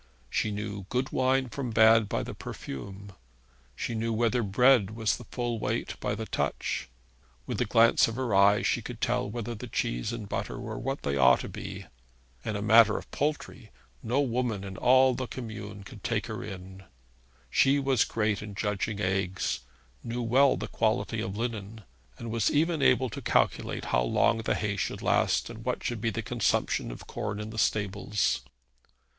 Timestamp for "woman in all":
14.21-15.13